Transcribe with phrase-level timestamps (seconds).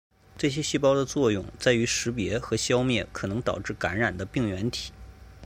[0.35, 4.91] 这些细胞的作用在于识别和消灭可能导致感染的病原体。